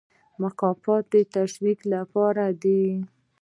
[0.41, 2.83] مکافات د تشویق لپاره دي